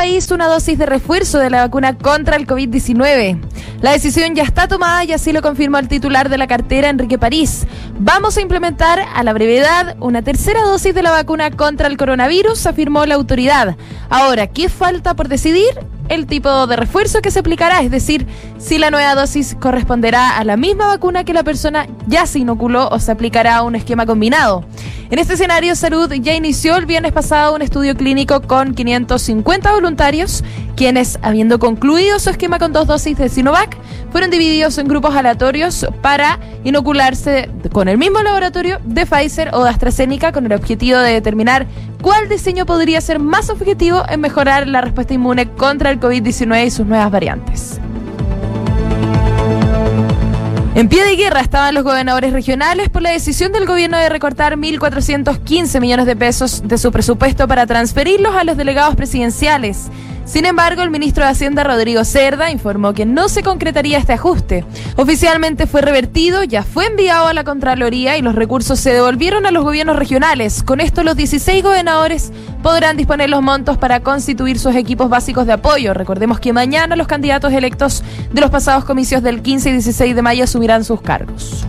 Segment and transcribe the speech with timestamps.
[0.00, 3.38] país una dosis de refuerzo de la vacuna contra el COVID-19.
[3.82, 7.18] La decisión ya está tomada y así lo confirmó el titular de la cartera, Enrique
[7.18, 7.66] París.
[7.98, 12.64] Vamos a implementar a la brevedad una tercera dosis de la vacuna contra el coronavirus,
[12.64, 13.76] afirmó la autoridad.
[14.08, 15.68] Ahora, ¿qué falta por decidir?
[16.08, 18.26] el tipo de refuerzo que se aplicará, es decir,
[18.58, 22.88] si la nueva dosis corresponderá a la misma vacuna que la persona ya se inoculó
[22.88, 24.64] o se aplicará un esquema combinado.
[25.10, 30.44] En este escenario, Salud ya inició el viernes pasado un estudio clínico con 550 voluntarios,
[30.76, 33.76] quienes, habiendo concluido su esquema con dos dosis de Sinovac,
[34.12, 39.70] fueron divididos en grupos aleatorios para inocularse con el mismo laboratorio de Pfizer o de
[39.70, 41.66] AstraZeneca con el objetivo de determinar
[42.00, 46.70] cuál diseño podría ser más objetivo en mejorar la respuesta inmune contra el COVID-19 y
[46.70, 47.80] sus nuevas variantes.
[50.80, 54.56] En pie de guerra estaban los gobernadores regionales por la decisión del gobierno de recortar
[54.56, 59.90] 1.415 millones de pesos de su presupuesto para transferirlos a los delegados presidenciales.
[60.30, 64.64] Sin embargo, el ministro de Hacienda, Rodrigo Cerda, informó que no se concretaría este ajuste.
[64.94, 69.50] Oficialmente fue revertido, ya fue enviado a la Contraloría y los recursos se devolvieron a
[69.50, 70.62] los gobiernos regionales.
[70.62, 72.30] Con esto, los 16 gobernadores
[72.62, 75.94] podrán disponer los montos para constituir sus equipos básicos de apoyo.
[75.94, 80.22] Recordemos que mañana los candidatos electos de los pasados comicios del 15 y 16 de
[80.22, 81.66] mayo asumirán sus cargos.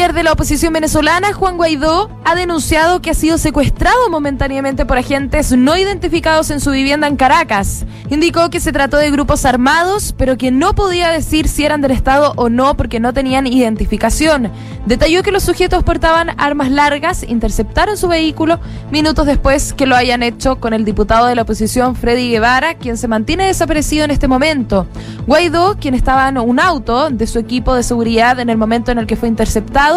[0.00, 4.96] Líder de la oposición venezolana, Juan Guaidó, ha denunciado que ha sido secuestrado momentáneamente por
[4.96, 7.84] agentes no identificados en su vivienda en Caracas.
[8.08, 11.90] Indicó que se trató de grupos armados, pero que no podía decir si eran del
[11.90, 14.50] Estado o no porque no tenían identificación.
[14.86, 18.58] Detalló que los sujetos portaban armas largas, interceptaron su vehículo
[18.90, 22.96] minutos después que lo hayan hecho con el diputado de la oposición, Freddy Guevara, quien
[22.96, 24.86] se mantiene desaparecido en este momento.
[25.26, 28.98] Guaidó, quien estaba en un auto de su equipo de seguridad en el momento en
[28.98, 29.89] el que fue interceptado,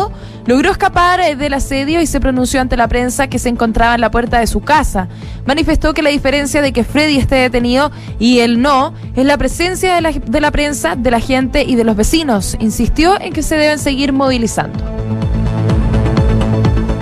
[0.46, 4.02] logró escapar eh, del asedio y se pronunció ante la prensa que se encontraba en
[4.02, 5.08] la puerta de su casa.
[5.46, 9.96] Manifestó que la diferencia de que Freddy esté detenido y él no es la presencia
[9.96, 12.58] de la, de la prensa, de la gente y de los vecinos.
[12.60, 14.93] Insistió en que se deben seguir movilizando.